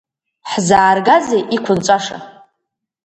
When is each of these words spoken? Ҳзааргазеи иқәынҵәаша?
Ҳзааргазеи 0.51 1.43
иқәынҵәаша? 1.55 2.17